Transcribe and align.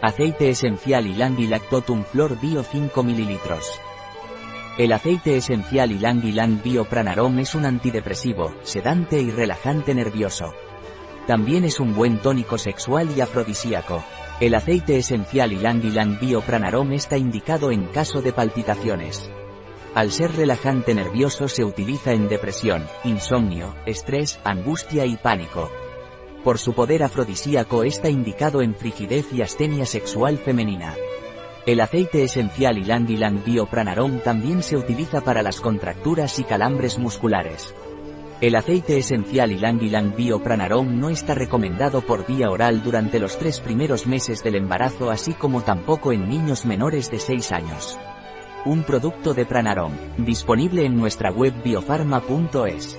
Aceite 0.00 0.48
esencial 0.48 1.08
Ylang 1.08 1.36
Ylang 1.40 1.62
Totum 1.68 2.04
Flor 2.04 2.40
Bio 2.40 2.62
5 2.62 3.02
ml. 3.02 3.38
El 4.78 4.92
aceite 4.92 5.36
esencial 5.36 5.90
Ylang 5.90 6.22
Ylang 6.22 6.62
Bio 6.62 6.84
Pranarom 6.84 7.40
es 7.40 7.56
un 7.56 7.66
antidepresivo, 7.66 8.54
sedante 8.62 9.20
y 9.20 9.32
relajante 9.32 9.96
nervioso. 9.96 10.54
También 11.26 11.64
es 11.64 11.80
un 11.80 11.96
buen 11.96 12.18
tónico 12.18 12.58
sexual 12.58 13.08
y 13.16 13.22
afrodisíaco. 13.22 14.04
El 14.38 14.54
aceite 14.54 14.98
esencial 14.98 15.50
Ylang 15.50 15.82
Ylang 15.82 16.20
Bio 16.20 16.42
Pranarom 16.42 16.92
está 16.92 17.18
indicado 17.18 17.72
en 17.72 17.86
caso 17.86 18.22
de 18.22 18.32
palpitaciones. 18.32 19.28
Al 19.96 20.12
ser 20.12 20.36
relajante 20.36 20.94
nervioso 20.94 21.48
se 21.48 21.64
utiliza 21.64 22.12
en 22.12 22.28
depresión, 22.28 22.86
insomnio, 23.02 23.74
estrés, 23.84 24.38
angustia 24.44 25.06
y 25.06 25.16
pánico. 25.16 25.72
Por 26.44 26.58
su 26.58 26.72
poder 26.72 27.02
afrodisíaco 27.02 27.84
está 27.84 28.08
indicado 28.08 28.62
en 28.62 28.74
frigidez 28.74 29.32
y 29.32 29.42
astenia 29.42 29.86
sexual 29.86 30.38
femenina. 30.38 30.94
El 31.66 31.80
aceite 31.80 32.22
esencial 32.22 32.78
Ylang 32.78 33.08
Ylang 33.08 33.44
Bio 33.44 33.66
Pranarom 33.66 34.20
también 34.20 34.62
se 34.62 34.76
utiliza 34.76 35.20
para 35.20 35.42
las 35.42 35.60
contracturas 35.60 36.38
y 36.38 36.44
calambres 36.44 36.98
musculares. 36.98 37.74
El 38.40 38.54
aceite 38.54 38.96
esencial 38.96 39.50
Ylang 39.50 39.80
Ylang 39.80 40.14
Bio 40.16 40.42
Pranarom 40.42 40.98
no 40.98 41.10
está 41.10 41.34
recomendado 41.34 42.00
por 42.02 42.24
vía 42.24 42.50
oral 42.50 42.82
durante 42.82 43.18
los 43.18 43.36
tres 43.36 43.60
primeros 43.60 44.06
meses 44.06 44.42
del 44.44 44.54
embarazo 44.54 45.10
así 45.10 45.34
como 45.34 45.62
tampoco 45.62 46.12
en 46.12 46.28
niños 46.28 46.64
menores 46.64 47.10
de 47.10 47.18
6 47.18 47.52
años. 47.52 47.98
Un 48.64 48.84
producto 48.84 49.34
de 49.34 49.44
Pranarom, 49.44 49.92
disponible 50.18 50.84
en 50.84 50.96
nuestra 50.96 51.30
web 51.32 51.52
biofarma.es. 51.62 52.98